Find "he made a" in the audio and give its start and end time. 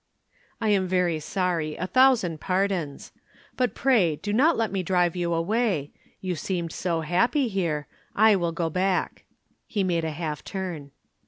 9.67-10.09